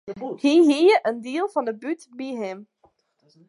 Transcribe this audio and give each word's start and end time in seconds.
Hy 0.41 0.53
hie 0.67 0.95
in 1.09 1.17
diel 1.23 1.47
fan 1.53 1.67
de 1.67 1.73
bút 1.81 2.01
by 2.17 2.29
him. 2.41 2.59